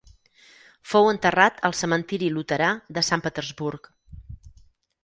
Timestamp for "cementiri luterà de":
1.81-3.07